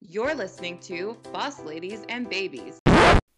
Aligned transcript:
You're 0.00 0.36
listening 0.36 0.78
to 0.82 1.16
Boss 1.32 1.60
Ladies 1.64 2.04
and 2.08 2.30
Babies. 2.30 2.78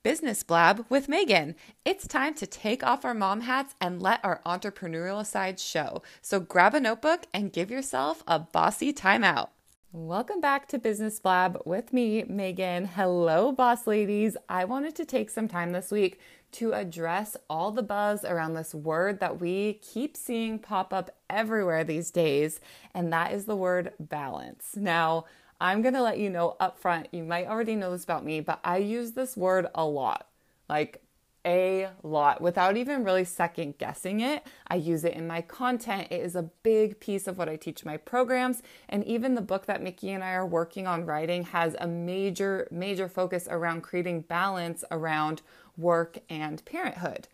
Business 0.02 0.42
Blab 0.42 0.84
with 0.90 1.08
Megan. 1.08 1.54
It's 1.86 2.06
time 2.06 2.34
to 2.34 2.46
take 2.46 2.84
off 2.84 3.02
our 3.02 3.14
mom 3.14 3.40
hats 3.40 3.74
and 3.80 4.02
let 4.02 4.22
our 4.22 4.42
entrepreneurial 4.44 5.24
side 5.24 5.58
show. 5.58 6.02
So 6.20 6.38
grab 6.38 6.74
a 6.74 6.80
notebook 6.80 7.24
and 7.32 7.50
give 7.50 7.70
yourself 7.70 8.22
a 8.26 8.38
bossy 8.38 8.92
timeout. 8.92 9.48
Welcome 9.90 10.42
back 10.42 10.68
to 10.68 10.78
Business 10.78 11.18
Blab 11.18 11.62
with 11.64 11.94
me, 11.94 12.24
Megan. 12.28 12.84
Hello, 12.84 13.52
boss 13.52 13.86
ladies. 13.86 14.36
I 14.46 14.66
wanted 14.66 14.94
to 14.96 15.06
take 15.06 15.30
some 15.30 15.48
time 15.48 15.72
this 15.72 15.90
week 15.90 16.20
to 16.52 16.72
address 16.74 17.38
all 17.48 17.70
the 17.70 17.82
buzz 17.82 18.22
around 18.22 18.52
this 18.52 18.74
word 18.74 19.18
that 19.20 19.40
we 19.40 19.80
keep 19.82 20.14
seeing 20.14 20.58
pop 20.58 20.92
up 20.92 21.10
everywhere 21.30 21.84
these 21.84 22.10
days, 22.10 22.60
and 22.92 23.10
that 23.12 23.32
is 23.32 23.46
the 23.46 23.56
word 23.56 23.92
balance. 23.98 24.72
Now, 24.76 25.24
I'm 25.60 25.82
going 25.82 25.94
to 25.94 26.02
let 26.02 26.18
you 26.18 26.30
know 26.30 26.56
up 26.58 26.78
front, 26.78 27.08
you 27.12 27.22
might 27.22 27.46
already 27.46 27.76
know 27.76 27.90
this 27.90 28.04
about 28.04 28.24
me, 28.24 28.40
but 28.40 28.60
I 28.64 28.78
use 28.78 29.12
this 29.12 29.36
word 29.36 29.66
a 29.74 29.84
lot. 29.84 30.26
Like 30.68 31.02
a 31.46 31.88
lot 32.02 32.40
without 32.40 32.76
even 32.76 33.04
really 33.04 33.24
second 33.24 33.78
guessing 33.78 34.20
it. 34.20 34.46
I 34.68 34.76
use 34.76 35.04
it 35.04 35.14
in 35.14 35.26
my 35.26 35.40
content. 35.40 36.08
It 36.10 36.20
is 36.20 36.36
a 36.36 36.50
big 36.62 37.00
piece 37.00 37.26
of 37.26 37.38
what 37.38 37.48
I 37.48 37.56
teach 37.56 37.84
my 37.84 37.96
programs. 37.96 38.62
And 38.88 39.04
even 39.04 39.34
the 39.34 39.40
book 39.40 39.66
that 39.66 39.82
Mickey 39.82 40.10
and 40.10 40.22
I 40.22 40.32
are 40.32 40.46
working 40.46 40.86
on 40.86 41.06
writing 41.06 41.44
has 41.44 41.76
a 41.78 41.86
major, 41.86 42.68
major 42.70 43.08
focus 43.08 43.48
around 43.50 43.82
creating 43.82 44.22
balance 44.22 44.84
around 44.90 45.42
work 45.76 46.18
and 46.28 46.64
parenthood. 46.64 47.28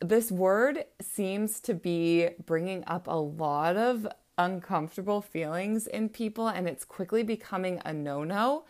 This 0.00 0.30
word 0.30 0.84
seems 1.00 1.60
to 1.60 1.74
be 1.74 2.30
bringing 2.44 2.84
up 2.86 3.06
a 3.06 3.16
lot 3.16 3.76
of 3.76 4.06
uncomfortable 4.38 5.20
feelings 5.20 5.86
in 5.86 6.08
people 6.08 6.48
and 6.48 6.68
it's 6.68 6.84
quickly 6.84 7.22
becoming 7.22 7.80
a 7.84 7.92
no 7.92 8.24
no. 8.24 8.64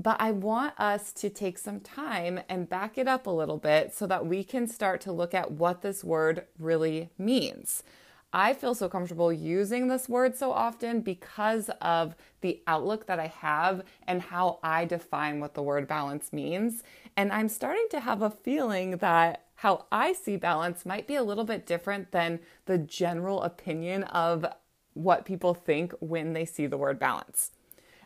But 0.00 0.20
I 0.20 0.32
want 0.32 0.78
us 0.78 1.12
to 1.14 1.30
take 1.30 1.56
some 1.56 1.80
time 1.80 2.40
and 2.48 2.68
back 2.68 2.98
it 2.98 3.06
up 3.06 3.26
a 3.26 3.30
little 3.30 3.58
bit 3.58 3.94
so 3.94 4.06
that 4.06 4.26
we 4.26 4.42
can 4.42 4.66
start 4.66 5.00
to 5.02 5.12
look 5.12 5.34
at 5.34 5.52
what 5.52 5.82
this 5.82 6.02
word 6.02 6.46
really 6.58 7.10
means. 7.16 7.82
I 8.32 8.52
feel 8.52 8.74
so 8.74 8.88
comfortable 8.88 9.32
using 9.32 9.86
this 9.86 10.08
word 10.08 10.36
so 10.36 10.50
often 10.50 11.02
because 11.02 11.70
of 11.80 12.16
the 12.40 12.60
outlook 12.66 13.06
that 13.06 13.20
I 13.20 13.28
have 13.28 13.84
and 14.08 14.20
how 14.20 14.58
I 14.60 14.86
define 14.86 15.38
what 15.38 15.54
the 15.54 15.62
word 15.62 15.86
balance 15.86 16.32
means. 16.32 16.82
And 17.16 17.32
I'm 17.32 17.48
starting 17.48 17.86
to 17.92 18.00
have 18.00 18.22
a 18.22 18.30
feeling 18.30 18.96
that 18.96 19.44
how 19.54 19.86
I 19.92 20.14
see 20.14 20.36
balance 20.36 20.84
might 20.84 21.06
be 21.06 21.14
a 21.14 21.22
little 21.22 21.44
bit 21.44 21.64
different 21.64 22.10
than 22.10 22.40
the 22.66 22.76
general 22.76 23.40
opinion 23.44 24.02
of 24.02 24.44
what 24.94 25.24
people 25.24 25.54
think 25.54 25.92
when 26.00 26.32
they 26.32 26.44
see 26.44 26.66
the 26.66 26.78
word 26.78 26.98
balance. 26.98 27.50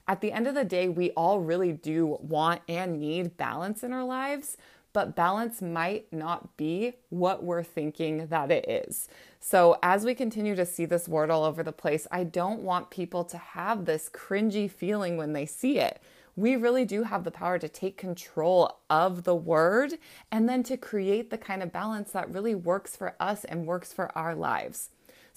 At 0.09 0.23
the 0.23 0.33
end 0.33 0.47
of 0.47 0.55
the 0.55 0.65
day, 0.65 0.89
we 0.89 1.11
all 1.11 1.41
really 1.41 1.73
do 1.73 2.19
want 2.21 2.63
and 2.67 2.99
need 2.99 3.37
balance 3.37 3.85
in 3.85 3.93
our 3.93 4.05
lives, 4.05 4.57
but 4.95 5.15
balance 5.15 5.61
might 5.61 6.11
not 6.11 6.57
be 6.57 6.95
what 7.11 7.45
we're 7.45 7.63
thinking 7.63 8.27
that 8.29 8.51
it 8.51 8.67
is. 8.69 9.09
So, 9.39 9.79
as 9.83 10.05
we 10.05 10.15
continue 10.15 10.57
to 10.57 10.65
see 10.65 10.87
this 10.87 11.09
word 11.09 11.31
all 11.31 11.45
over 11.45 11.63
the 11.63 11.73
place, 11.73 12.07
I 12.11 12.25
don't 12.25 12.63
want 12.63 12.89
people 12.89 13.23
to 13.27 13.37
have 13.37 13.85
this 13.85 14.09
cringy 14.09 14.71
feeling 14.71 15.19
when 15.19 15.35
they 15.35 15.45
see 15.45 15.79
it. 15.79 16.01
We 16.37 16.57
really 16.57 16.85
do 16.85 17.03
have 17.03 17.25
the 17.25 17.31
power 17.31 17.59
to 17.59 17.69
take 17.69 17.97
control 17.99 18.79
of 18.89 19.25
the 19.25 19.35
word 19.35 19.95
and 20.33 20.49
then 20.49 20.63
to 20.65 20.77
create 20.77 21.31
the 21.31 21.39
kind 21.39 21.63
of 21.63 21.73
balance 21.73 22.13
that 22.13 22.33
really 22.33 22.55
works 22.55 22.97
for 22.97 23.15
us 23.21 23.45
and 23.45 23.67
works 23.67 23.93
for 23.93 24.17
our 24.17 24.35
lives. 24.35 24.91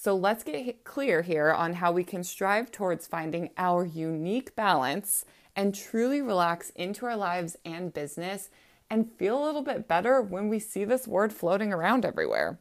So 0.04 0.16
let's 0.16 0.44
get 0.44 0.84
clear 0.84 1.22
here 1.22 1.52
on 1.52 1.74
how 1.74 1.92
we 1.92 2.04
can 2.04 2.24
strive 2.24 2.72
towards 2.72 3.06
finding 3.06 3.52
our 3.56 3.86
unique 3.86 4.56
balance 4.56 5.26
and 5.56 5.76
truly 5.76 6.24
relax 6.24 6.72
into 6.72 7.06
our 7.06 7.16
lives 7.16 7.56
and 7.64 7.94
business 7.94 8.50
and 8.90 9.12
feel 9.12 9.38
a 9.38 9.46
little 9.46 9.62
bit 9.62 9.88
better 9.88 10.20
when 10.20 10.50
we 10.50 10.58
see 10.58 10.86
this 10.86 11.08
word 11.08 11.32
floating 11.32 11.72
around 11.72 12.04
everywhere. 12.04 12.58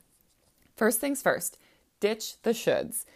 First 0.77 1.01
things 1.01 1.23
first, 1.23 1.57
ditch 1.99 2.35
the 2.43 2.51
shoulds. 2.51 3.07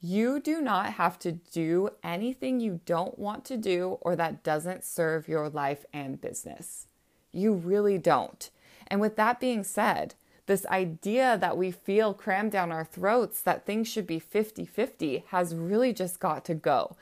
You 0.00 0.40
do 0.40 0.62
not 0.62 0.94
have 0.94 1.18
to 1.18 1.32
do 1.32 1.90
anything 2.02 2.60
you 2.60 2.80
don't 2.86 3.18
want 3.18 3.44
to 3.44 3.58
do 3.58 3.98
or 4.00 4.16
that 4.16 4.42
doesn't 4.42 4.82
serve 4.82 5.28
your 5.28 5.50
life 5.50 5.84
and 5.92 6.18
business. 6.18 6.86
You 7.32 7.52
really 7.52 7.98
don't. 7.98 8.48
And 8.86 9.02
with 9.02 9.16
that 9.16 9.40
being 9.40 9.62
said, 9.62 10.14
this 10.46 10.66
idea 10.66 11.38
that 11.40 11.56
we 11.56 11.70
feel 11.70 12.12
crammed 12.14 12.52
down 12.52 12.70
our 12.70 12.84
throats 12.84 13.40
that 13.42 13.64
things 13.64 13.88
should 13.88 14.06
be 14.06 14.18
50 14.18 14.64
50 14.64 15.24
has 15.28 15.54
really 15.54 15.92
just 15.92 16.20
got 16.20 16.44
to 16.44 16.54
go. 16.54 16.96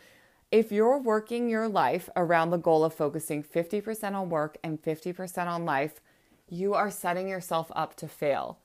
If 0.51 0.71
you're 0.71 0.99
working 0.99 1.49
your 1.49 1.67
life 1.67 2.09
around 2.15 2.51
the 2.51 2.59
goal 2.59 2.85
of 2.85 2.95
focusing 2.95 3.43
50% 3.43 4.15
on 4.15 4.29
work 4.29 4.59
and 4.63 4.83
50% 4.83 5.47
on 5.47 5.65
life, 5.65 6.01
you 6.49 6.75
are 6.75 6.91
setting 6.91 7.27
yourself 7.27 7.73
up 7.75 7.97
to 7.97 8.07
fail. 8.07 8.59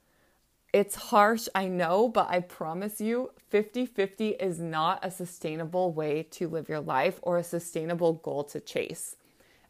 It's 0.74 0.96
harsh, 0.96 1.48
I 1.56 1.68
know, 1.70 2.10
but 2.10 2.28
I 2.30 2.42
promise 2.42 3.00
you 3.00 3.32
50 3.50 3.86
50 3.86 4.30
is 4.32 4.60
not 4.60 5.00
a 5.04 5.10
sustainable 5.10 5.94
way 5.94 6.24
to 6.32 6.50
live 6.50 6.68
your 6.68 6.82
life 6.82 7.20
or 7.22 7.38
a 7.38 7.44
sustainable 7.44 8.14
goal 8.14 8.44
to 8.44 8.60
chase. 8.60 9.16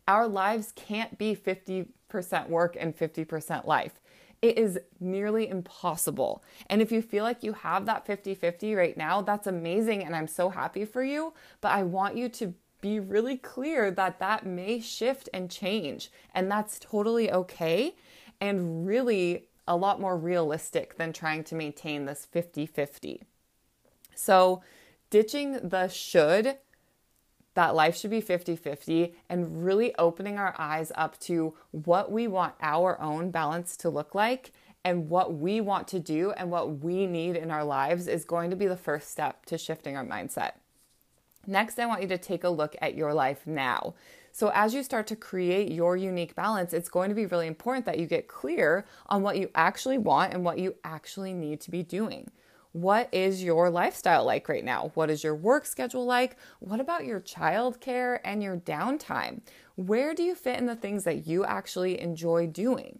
Our 0.07 0.27
lives 0.27 0.73
can't 0.75 1.17
be 1.17 1.35
50% 1.35 2.49
work 2.49 2.75
and 2.79 2.97
50% 2.97 3.65
life. 3.67 3.99
It 4.41 4.57
is 4.57 4.79
nearly 4.99 5.47
impossible. 5.47 6.43
And 6.69 6.81
if 6.81 6.91
you 6.91 7.01
feel 7.01 7.23
like 7.23 7.43
you 7.43 7.53
have 7.53 7.85
that 7.85 8.05
50 8.05 8.35
50 8.35 8.75
right 8.75 8.97
now, 8.97 9.21
that's 9.21 9.47
amazing. 9.47 10.03
And 10.03 10.15
I'm 10.15 10.27
so 10.27 10.49
happy 10.49 10.85
for 10.85 11.03
you. 11.03 11.33
But 11.61 11.71
I 11.71 11.83
want 11.83 12.15
you 12.15 12.29
to 12.29 12.53
be 12.79 12.99
really 12.99 13.37
clear 13.37 13.89
that 13.91 14.19
that 14.19 14.45
may 14.45 14.79
shift 14.79 15.29
and 15.33 15.49
change. 15.49 16.11
And 16.35 16.51
that's 16.51 16.79
totally 16.79 17.31
okay. 17.31 17.95
And 18.39 18.85
really 18.85 19.47
a 19.67 19.75
lot 19.75 19.99
more 19.99 20.17
realistic 20.17 20.97
than 20.97 21.11
trying 21.11 21.43
to 21.45 21.55
maintain 21.55 22.05
this 22.05 22.25
50 22.25 22.65
50. 22.65 23.23
So, 24.15 24.61
ditching 25.09 25.69
the 25.69 25.87
should 25.87 26.57
that 27.57 27.73
life 27.73 27.97
should 27.97 28.11
be 28.11 28.21
50 28.21 28.55
50 28.55 29.15
and 29.29 29.65
really 29.65 29.95
opening 29.95 30.37
our 30.37 30.53
eyes 30.59 30.91
up 30.93 31.19
to 31.21 31.55
what 31.71 32.11
we 32.11 32.27
want 32.27 32.53
our 32.61 33.01
own 33.01 33.31
balance 33.31 33.75
to 33.77 33.89
look 33.89 34.13
like 34.13 34.51
and 34.85 35.09
what 35.09 35.33
we 35.33 35.59
want 35.59 35.87
to 35.87 35.99
do 35.99 36.29
and 36.33 36.51
what 36.51 36.83
we 36.83 37.07
need 37.07 37.35
in 37.35 37.49
our 37.49 37.63
lives 37.63 38.07
is 38.07 38.25
going 38.25 38.51
to 38.51 38.55
be 38.55 38.67
the 38.67 38.77
first 38.77 39.09
step 39.09 39.43
to 39.47 39.57
shifting 39.57 39.97
our 39.97 40.05
mindset. 40.05 40.51
Next, 41.47 41.79
I 41.79 41.87
want 41.87 42.03
you 42.03 42.07
to 42.09 42.17
take 42.19 42.43
a 42.43 42.49
look 42.49 42.75
at 42.79 42.93
your 42.93 43.11
life 43.11 43.47
now. 43.47 43.95
So, 44.31 44.51
as 44.53 44.75
you 44.75 44.83
start 44.83 45.07
to 45.07 45.15
create 45.15 45.71
your 45.71 45.97
unique 45.97 46.35
balance, 46.35 46.73
it's 46.73 46.89
going 46.89 47.09
to 47.09 47.15
be 47.15 47.25
really 47.25 47.47
important 47.47 47.87
that 47.87 47.97
you 47.97 48.05
get 48.05 48.27
clear 48.27 48.85
on 49.07 49.23
what 49.23 49.37
you 49.37 49.49
actually 49.55 49.97
want 49.97 50.31
and 50.31 50.45
what 50.45 50.59
you 50.59 50.75
actually 50.83 51.33
need 51.33 51.59
to 51.61 51.71
be 51.71 51.81
doing. 51.81 52.29
What 52.77 53.11
is 53.11 53.43
your 53.43 53.71
lifestyle 53.71 54.23
like 54.23 54.47
right 54.47 54.63
now? 54.63 54.91
What 54.93 55.09
is 55.09 55.23
your 55.23 55.33
work 55.33 55.65
schedule 55.65 56.05
like? 56.05 56.37
What 56.59 56.79
about 56.79 57.05
your 57.05 57.19
childcare 57.19 58.19
and 58.23 58.43
your 58.43 58.57
downtime? 58.57 59.41
Where 59.77 60.13
do 60.13 60.21
you 60.21 60.35
fit 60.35 60.59
in 60.59 60.67
the 60.67 60.75
things 60.75 61.03
that 61.05 61.25
you 61.25 61.43
actually 61.43 61.99
enjoy 61.99 62.45
doing? 62.45 62.99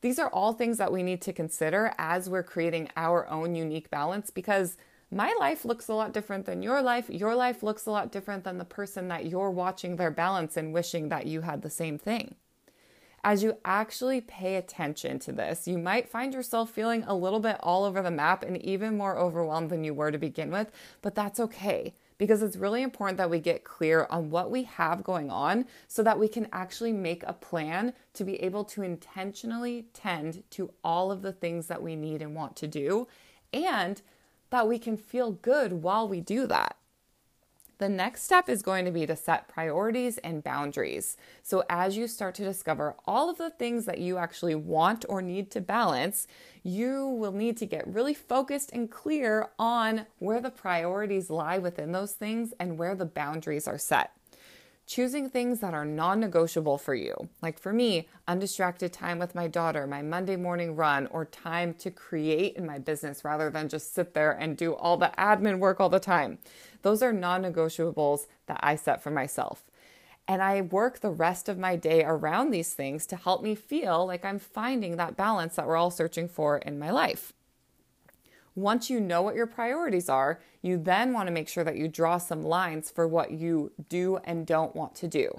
These 0.00 0.18
are 0.18 0.30
all 0.30 0.54
things 0.54 0.78
that 0.78 0.90
we 0.90 1.02
need 1.02 1.20
to 1.20 1.34
consider 1.34 1.92
as 1.98 2.30
we're 2.30 2.42
creating 2.42 2.88
our 2.96 3.28
own 3.28 3.54
unique 3.54 3.90
balance 3.90 4.30
because 4.30 4.78
my 5.10 5.36
life 5.38 5.66
looks 5.66 5.88
a 5.88 5.94
lot 5.94 6.14
different 6.14 6.46
than 6.46 6.62
your 6.62 6.80
life. 6.80 7.10
Your 7.10 7.34
life 7.34 7.62
looks 7.62 7.84
a 7.84 7.90
lot 7.90 8.10
different 8.10 8.44
than 8.44 8.56
the 8.56 8.64
person 8.64 9.08
that 9.08 9.26
you're 9.26 9.50
watching 9.50 9.96
their 9.96 10.10
balance 10.10 10.56
and 10.56 10.72
wishing 10.72 11.10
that 11.10 11.26
you 11.26 11.42
had 11.42 11.60
the 11.60 11.68
same 11.68 11.98
thing 11.98 12.34
as 13.24 13.42
you 13.42 13.56
actually 13.64 14.20
pay 14.20 14.56
attention 14.56 15.18
to 15.20 15.32
this, 15.32 15.66
you 15.66 15.78
might 15.78 16.08
find 16.08 16.32
yourself 16.32 16.70
feeling 16.70 17.04
a 17.04 17.14
little 17.14 17.40
bit 17.40 17.56
all 17.60 17.84
over 17.84 18.02
the 18.02 18.10
map 18.10 18.42
and 18.42 18.56
even 18.62 18.96
more 18.96 19.18
overwhelmed 19.18 19.70
than 19.70 19.84
you 19.84 19.94
were 19.94 20.10
to 20.10 20.18
begin 20.18 20.50
with, 20.50 20.70
but 21.02 21.14
that's 21.14 21.40
okay 21.40 21.94
because 22.18 22.42
it's 22.42 22.56
really 22.56 22.82
important 22.82 23.16
that 23.16 23.30
we 23.30 23.38
get 23.38 23.64
clear 23.64 24.06
on 24.10 24.28
what 24.28 24.50
we 24.50 24.64
have 24.64 25.04
going 25.04 25.30
on 25.30 25.64
so 25.86 26.02
that 26.02 26.18
we 26.18 26.28
can 26.28 26.48
actually 26.52 26.92
make 26.92 27.22
a 27.26 27.32
plan 27.32 27.92
to 28.12 28.24
be 28.24 28.42
able 28.42 28.64
to 28.64 28.82
intentionally 28.82 29.86
tend 29.94 30.42
to 30.50 30.70
all 30.82 31.12
of 31.12 31.22
the 31.22 31.32
things 31.32 31.68
that 31.68 31.82
we 31.82 31.94
need 31.94 32.20
and 32.20 32.34
want 32.34 32.56
to 32.56 32.66
do 32.66 33.06
and 33.52 34.02
that 34.50 34.66
we 34.66 34.78
can 34.78 34.96
feel 34.96 35.30
good 35.30 35.72
while 35.72 36.08
we 36.08 36.20
do 36.20 36.46
that. 36.46 36.77
The 37.78 37.88
next 37.88 38.24
step 38.24 38.48
is 38.48 38.62
going 38.62 38.84
to 38.86 38.90
be 38.90 39.06
to 39.06 39.14
set 39.14 39.46
priorities 39.46 40.18
and 40.18 40.42
boundaries. 40.42 41.16
So, 41.44 41.62
as 41.70 41.96
you 41.96 42.08
start 42.08 42.34
to 42.36 42.44
discover 42.44 42.96
all 43.06 43.30
of 43.30 43.38
the 43.38 43.50
things 43.50 43.86
that 43.86 43.98
you 43.98 44.18
actually 44.18 44.56
want 44.56 45.04
or 45.08 45.22
need 45.22 45.52
to 45.52 45.60
balance, 45.60 46.26
you 46.64 47.06
will 47.06 47.32
need 47.32 47.56
to 47.58 47.66
get 47.66 47.86
really 47.86 48.14
focused 48.14 48.72
and 48.72 48.90
clear 48.90 49.50
on 49.60 50.06
where 50.18 50.40
the 50.40 50.50
priorities 50.50 51.30
lie 51.30 51.58
within 51.58 51.92
those 51.92 52.12
things 52.12 52.52
and 52.58 52.78
where 52.78 52.96
the 52.96 53.06
boundaries 53.06 53.68
are 53.68 53.78
set 53.78 54.17
choosing 54.88 55.28
things 55.28 55.60
that 55.60 55.74
are 55.74 55.84
non 55.84 56.18
negotiable 56.18 56.78
for 56.78 56.94
you. 56.94 57.28
Like 57.42 57.58
for 57.58 57.72
me, 57.72 58.08
undistracted 58.26 58.92
time 58.92 59.18
with 59.18 59.34
my 59.34 59.46
daughter, 59.46 59.86
my 59.86 60.00
Monday 60.02 60.34
morning 60.34 60.74
run, 60.74 61.06
or 61.08 61.26
time 61.26 61.74
to 61.74 61.90
create 61.90 62.56
in 62.56 62.66
my 62.66 62.78
business 62.78 63.22
rather 63.22 63.50
than 63.50 63.68
just 63.68 63.94
sit 63.94 64.14
there 64.14 64.32
and 64.32 64.56
do 64.56 64.74
all 64.74 64.96
the 64.96 65.12
admin 65.18 65.58
work 65.58 65.78
all 65.78 65.90
the 65.90 66.00
time. 66.00 66.38
Those 66.82 67.02
are 67.02 67.12
non 67.12 67.42
negotiables 67.42 68.26
that 68.46 68.58
I 68.62 68.74
set 68.76 69.02
for 69.02 69.10
myself. 69.10 69.62
And 70.26 70.42
I 70.42 70.62
work 70.62 71.00
the 71.00 71.10
rest 71.10 71.48
of 71.48 71.58
my 71.58 71.76
day 71.76 72.02
around 72.04 72.50
these 72.50 72.74
things 72.74 73.06
to 73.06 73.16
help 73.16 73.42
me 73.42 73.54
feel 73.54 74.06
like 74.06 74.24
I'm 74.24 74.38
finding 74.38 74.96
that 74.96 75.16
balance 75.16 75.56
that 75.56 75.66
we're 75.66 75.76
all 75.76 75.90
searching 75.90 76.28
for 76.28 76.58
in 76.58 76.78
my 76.78 76.90
life. 76.90 77.32
Once 78.58 78.90
you 78.90 78.98
know 78.98 79.22
what 79.22 79.36
your 79.36 79.46
priorities 79.46 80.08
are, 80.08 80.40
you 80.62 80.76
then 80.76 81.12
want 81.12 81.28
to 81.28 81.32
make 81.32 81.48
sure 81.48 81.62
that 81.62 81.76
you 81.76 81.86
draw 81.86 82.18
some 82.18 82.42
lines 82.42 82.90
for 82.90 83.06
what 83.06 83.30
you 83.30 83.70
do 83.88 84.18
and 84.24 84.46
don't 84.46 84.74
want 84.74 84.96
to 84.96 85.06
do. 85.06 85.30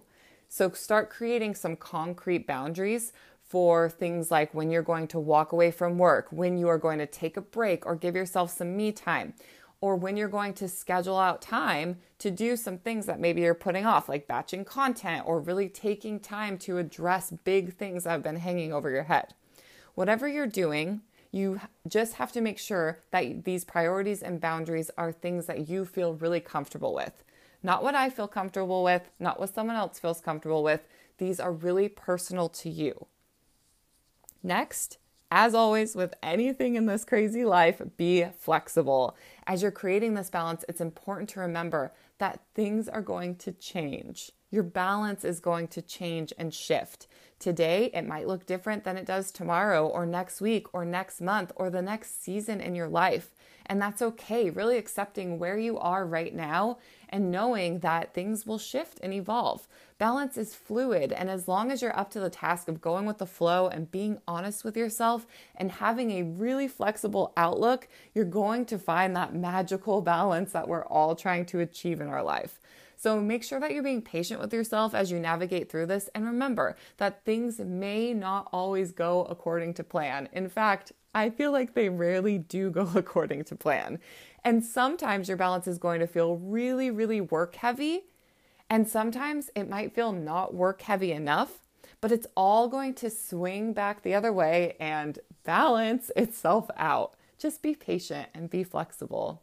So 0.48 0.72
start 0.72 1.10
creating 1.10 1.56
some 1.56 1.76
concrete 1.76 2.48
boundaries 2.48 3.12
for 3.44 3.90
things 3.90 4.32
like 4.32 4.54
when 4.54 4.72
you're 4.72 4.82
going 4.82 5.08
to 5.10 5.20
walk 5.20 5.52
away 5.52 5.70
from 5.70 5.98
work, 5.98 6.28
when 6.32 6.58
you 6.58 6.70
are 6.70 6.78
going 6.78 7.00
to 7.00 7.06
take 7.06 7.36
a 7.36 7.42
break 7.42 7.86
or 7.86 7.94
give 7.94 8.16
yourself 8.16 8.52
some 8.52 8.78
me 8.78 8.94
time, 8.94 9.34
or 9.82 9.98
when 9.98 10.16
you're 10.16 10.30
going 10.30 10.54
to 10.54 10.70
schedule 10.70 11.18
out 11.18 11.42
time 11.42 11.98
to 12.20 12.32
do 12.32 12.56
some 12.56 12.78
things 12.78 13.06
that 13.06 13.20
maybe 13.20 13.42
you're 13.42 13.54
putting 13.54 13.86
off, 13.86 14.08
like 14.08 14.28
batching 14.28 14.64
content 14.64 15.24
or 15.26 15.42
really 15.42 15.68
taking 15.68 16.22
time 16.22 16.58
to 16.58 16.78
address 16.78 17.34
big 17.44 17.74
things 17.74 18.06
that 18.06 18.12
have 18.12 18.24
been 18.24 18.38
hanging 18.38 18.72
over 18.72 18.90
your 18.90 19.04
head. 19.04 19.34
Whatever 19.96 20.28
you're 20.28 20.48
doing, 20.48 21.02
you 21.32 21.60
just 21.88 22.16
have 22.16 22.32
to 22.32 22.42
make 22.42 22.58
sure 22.58 23.00
that 23.12 23.44
these 23.44 23.64
priorities 23.64 24.24
and 24.24 24.42
boundaries 24.42 24.90
are 24.98 25.12
things 25.12 25.46
that 25.46 25.70
you 25.70 25.86
feel 25.86 26.14
really 26.16 26.40
comfortable 26.40 26.94
with. 26.94 27.24
Not 27.62 27.84
what 27.84 27.96
I 27.96 28.10
feel 28.10 28.28
comfortable 28.28 28.84
with, 28.84 29.10
not 29.20 29.40
what 29.40 29.54
someone 29.54 29.76
else 29.76 30.00
feels 30.00 30.22
comfortable 30.22 30.64
with. 30.64 30.88
These 31.18 31.40
are 31.40 31.52
really 31.52 31.90
personal 31.90 32.50
to 32.50 32.70
you. 32.70 33.08
Next, 34.42 34.98
as 35.32 35.54
always, 35.54 35.96
with 35.96 36.14
anything 36.24 36.76
in 36.76 36.86
this 36.86 37.06
crazy 37.06 37.46
life, 37.46 37.82
be 37.98 38.26
flexible. 38.38 39.16
As 39.50 39.64
you're 39.64 39.72
creating 39.72 40.14
this 40.14 40.30
balance, 40.30 40.64
it's 40.70 40.80
important 40.80 41.28
to 41.30 41.40
remember 41.40 41.92
that 42.20 42.40
things 42.54 42.88
are 42.88 43.02
going 43.02 43.36
to 43.38 43.52
change. 43.52 44.32
Your 44.52 44.62
balance 44.62 45.26
is 45.26 45.40
going 45.40 45.70
to 45.70 45.82
change 45.82 46.32
and 46.38 46.54
shift. 46.54 47.08
Today, 47.40 47.90
it 47.92 48.06
might 48.06 48.28
look 48.28 48.46
different 48.46 48.84
than 48.84 48.96
it 48.96 49.08
does 49.08 49.32
tomorrow, 49.32 49.88
or 49.88 50.06
next 50.06 50.40
week, 50.40 50.68
or 50.72 50.86
next 50.86 51.20
month, 51.20 51.52
or 51.56 51.72
the 51.72 51.82
next 51.82 52.24
season 52.24 52.62
in 52.62 52.76
your 52.76 52.88
life. 52.88 53.32
And 53.70 53.80
that's 53.80 54.02
okay. 54.02 54.50
Really 54.50 54.78
accepting 54.78 55.38
where 55.38 55.58
you 55.58 55.78
are 55.78 56.06
right 56.06 56.34
now 56.34 56.80
and 57.08 57.32
knowing 57.32 57.80
that 57.80 58.14
things 58.14 58.46
will 58.46 58.58
shift 58.58 59.00
and 59.02 59.14
evolve. 59.14 59.68
Balance 60.00 60.38
is 60.38 60.56
fluid, 60.56 61.12
and 61.12 61.30
as 61.30 61.48
long 61.48 61.72
as 61.72 61.82
you're 61.82 61.98
up 61.98 62.10
to 62.12 62.20
the 62.20 62.30
task 62.30 62.68
of 62.68 62.82
going 62.82 63.06
with 63.06 63.18
the 63.20 63.26
flow 63.26 63.68
and 63.68 63.92
being 63.92 64.20
honest 64.28 64.64
with 64.64 64.78
yourself 64.78 65.28
and 65.56 65.72
having 65.72 66.12
a 66.12 66.24
really 66.24 66.68
flexible 66.68 67.34
outlook, 67.38 67.88
you're 68.14 68.26
going 68.26 68.66
to 68.66 68.80
find 68.80 69.16
that 69.16 69.36
magical 69.36 70.02
balance 70.04 70.52
that 70.52 70.68
we're 70.68 70.86
all 70.86 71.16
trying 71.16 71.46
to 71.48 71.60
achieve 71.60 72.02
in 72.02 72.08
our 72.08 72.24
life. 72.24 72.60
So 72.96 73.22
make 73.22 73.44
sure 73.44 73.62
that 73.62 73.72
you're 73.72 73.82
being 73.82 74.02
patient 74.02 74.42
with 74.42 74.54
yourself 74.54 74.94
as 74.94 75.10
you 75.10 75.20
navigate 75.20 75.72
through 75.72 75.86
this. 75.86 76.10
And 76.14 76.26
remember 76.26 76.76
that 76.98 77.24
things 77.24 77.58
may 77.58 78.14
not 78.14 78.50
always 78.52 78.92
go 78.92 79.24
according 79.30 79.76
to 79.76 79.86
plan. 79.86 80.28
In 80.34 80.50
fact, 80.50 80.92
I 81.14 81.30
feel 81.30 81.52
like 81.52 81.74
they 81.74 81.90
rarely 81.90 82.38
do 82.38 82.70
go 82.70 82.90
according 82.96 83.46
to 83.46 83.56
plan. 83.56 84.00
And 84.44 84.64
sometimes 84.64 85.28
your 85.28 85.38
balance 85.38 85.68
is 85.68 85.78
going 85.78 86.00
to 86.00 86.08
feel 86.08 86.38
really, 86.38 86.92
really 86.92 87.22
work 87.22 87.56
heavy. 87.56 88.06
And 88.70 88.88
sometimes 88.88 89.50
it 89.56 89.70
might 89.70 89.96
feel 89.96 90.12
not 90.12 90.54
work 90.54 90.82
heavy 90.84 91.12
enough, 91.12 91.60
but 92.02 92.12
it's 92.12 92.28
all 92.38 92.68
going 92.68 92.94
to 92.96 93.10
swing 93.10 93.74
back 93.74 94.04
the 94.04 94.14
other 94.14 94.32
way 94.32 94.76
and 94.80 95.20
balance 95.44 96.12
itself 96.16 96.70
out. 96.78 97.16
Just 97.38 97.62
be 97.62 97.74
patient 97.74 98.30
and 98.34 98.50
be 98.50 98.64
flexible. 98.64 99.42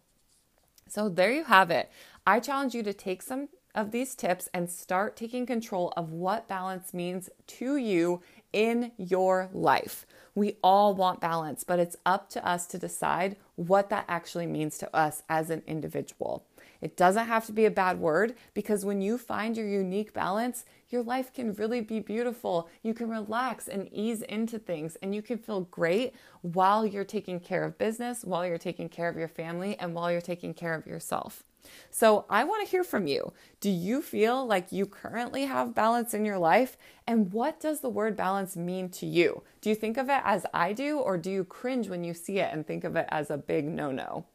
So, 0.89 1.09
there 1.09 1.33
you 1.33 1.45
have 1.45 1.71
it. 1.73 1.91
I 2.27 2.39
challenge 2.39 2.75
you 2.75 2.85
to 2.85 2.93
take 2.93 3.21
some 3.23 3.49
of 3.77 3.93
these 3.93 4.15
tips 4.15 4.49
and 4.53 4.69
start 4.69 5.17
taking 5.17 5.47
control 5.47 5.93
of 5.97 6.11
what 6.11 6.49
balance 6.49 6.93
means 6.95 7.31
to 7.47 7.77
you 7.77 8.23
in 8.53 8.91
your 8.97 9.51
life. 9.53 10.07
We 10.35 10.57
all 10.63 10.95
want 10.95 11.21
balance, 11.21 11.63
but 11.63 11.79
it's 11.79 11.97
up 12.05 12.29
to 12.31 12.47
us 12.47 12.67
to 12.69 12.79
decide 12.79 13.37
what 13.55 13.91
that 13.91 14.07
actually 14.09 14.47
means 14.47 14.79
to 14.79 14.97
us 14.97 15.23
as 15.29 15.51
an 15.51 15.63
individual. 15.67 16.47
It 16.81 16.97
doesn't 16.97 17.27
have 17.27 17.47
to 17.47 17.53
be 17.53 17.65
a 17.65 17.71
bad 17.71 18.01
word 18.01 18.35
because 18.55 18.85
when 18.85 19.01
you 19.01 19.19
find 19.19 19.57
your 19.57 19.67
unique 19.67 20.13
balance, 20.13 20.65
your 20.89 21.03
life 21.03 21.33
can 21.33 21.55
really 21.55 21.81
be 21.81 22.01
beautiful. 22.01 22.69
You 22.83 22.95
can 22.95 23.09
relax 23.09 23.67
and 23.67 23.89
ease 23.93 24.23
into 24.23 24.59
things, 24.59 24.97
and 25.03 25.15
you 25.15 25.23
can 25.23 25.39
feel 25.39 25.63
great 25.63 26.15
while 26.43 26.87
you're 26.87 27.05
taking 27.05 27.41
care 27.41 27.65
of 27.65 27.79
business, 27.79 28.25
while 28.25 28.47
you're 28.47 28.59
taking 28.59 28.89
care 28.89 29.09
of 29.09 29.17
your 29.17 29.29
family, 29.29 29.77
and 29.79 29.95
while 29.95 30.13
you're 30.13 30.21
taking 30.21 30.55
care 30.55 30.75
of 30.75 30.87
yourself. 30.87 31.45
So 31.91 32.25
I 32.29 32.45
want 32.45 32.65
to 32.65 32.71
hear 32.71 32.85
from 32.85 33.07
you. 33.07 33.33
Do 33.61 33.71
you 33.71 34.03
feel 34.03 34.47
like 34.47 34.73
you 34.73 34.87
currently 34.87 35.45
have 35.45 35.75
balance 35.75 36.15
in 36.15 36.25
your 36.25 36.39
life? 36.39 36.77
And 37.07 37.33
what 37.33 37.61
does 37.61 37.81
the 37.81 37.89
word 37.89 38.17
balance 38.17 38.57
mean 38.57 38.89
to 38.91 39.07
you? 39.07 39.43
Do 39.61 39.69
you 39.69 39.75
think 39.75 39.97
of 39.97 40.09
it 40.09 40.23
as 40.25 40.47
I 40.53 40.73
do, 40.73 40.99
or 40.99 41.17
do 41.19 41.31
you 41.31 41.45
cringe 41.45 41.89
when 41.89 42.05
you 42.05 42.15
see 42.15 42.39
it 42.39 42.53
and 42.53 42.67
think 42.67 42.85
of 42.85 42.97
it 42.97 43.07
as 43.11 43.31
a 43.31 43.39
big 43.39 43.65
no 43.65 43.91
no? 43.91 44.27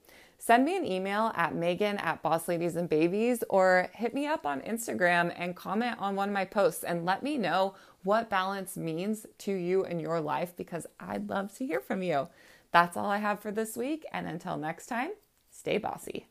Send 0.42 0.66
me 0.66 0.76
an 0.76 0.88
email 0.88 1.32
at 1.36 1.54
Megan 1.54 2.00
at 2.00 2.24
Boss 2.24 2.48
Ladies 2.48 2.76
and 2.76 2.90
Babies 2.90 3.44
or 3.48 3.90
hit 3.94 4.16
me 4.16 4.26
up 4.26 4.44
on 4.44 4.62
Instagram 4.62 5.32
and 5.38 5.56
comment 5.56 5.98
on 6.00 6.16
one 6.16 6.30
of 6.30 6.34
my 6.34 6.46
posts 6.46 6.84
and 6.84 7.06
let 7.06 7.22
me 7.22 7.38
know 7.38 7.76
what 8.02 8.28
balance 8.28 8.76
means 8.76 9.28
to 9.38 9.54
you 9.54 9.86
in 9.86 10.00
your 10.00 10.20
life 10.20 10.56
because 10.58 10.88
I'd 11.00 11.30
love 11.30 11.56
to 11.58 11.68
hear 11.68 11.80
from 11.80 12.02
you. 12.02 12.28
That's 12.72 12.98
all 12.98 13.06
I 13.06 13.18
have 13.18 13.40
for 13.40 13.52
this 13.52 13.78
week. 13.78 14.04
And 14.12 14.28
until 14.28 14.58
next 14.58 14.88
time, 14.88 15.12
stay 15.52 15.78
bossy. 15.78 16.31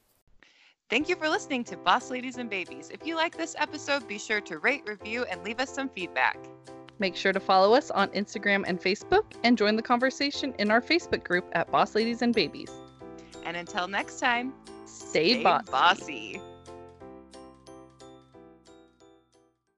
Thank 0.91 1.09
you 1.09 1.15
for 1.15 1.29
listening 1.29 1.63
to 1.65 1.77
Boss 1.77 2.11
Ladies 2.11 2.37
and 2.39 2.51
Babies. 2.51 2.91
If 2.93 3.07
you 3.07 3.15
like 3.15 3.37
this 3.37 3.55
episode, 3.57 4.09
be 4.09 4.19
sure 4.19 4.41
to 4.41 4.59
rate, 4.59 4.83
review, 4.89 5.25
and 5.31 5.41
leave 5.45 5.61
us 5.61 5.73
some 5.73 5.89
feedback. 5.89 6.37
Make 6.99 7.15
sure 7.15 7.33
to 7.33 7.39
follow 7.39 7.75
us 7.75 7.93
on 7.93 8.09
Instagram 8.09 8.65
and 8.67 8.81
Facebook 8.81 9.23
and 9.45 9.57
join 9.57 9.77
the 9.77 9.83
conversation 9.83 10.53
in 10.59 10.69
our 10.73 10.81
Facebook 10.81 11.23
group 11.23 11.45
at 11.53 11.71
Boss 11.71 11.95
Ladies 11.95 12.23
and 12.23 12.35
Babies. 12.35 12.73
And 13.45 13.57
until 13.57 13.87
next 13.87 14.19
time, 14.19 14.53
stay, 14.85 15.35
stay 15.35 15.43
bossy. 15.45 15.71
bossy. 15.71 16.43